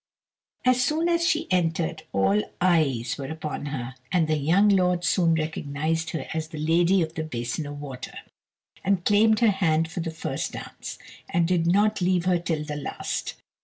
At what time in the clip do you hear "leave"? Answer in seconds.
12.01-12.25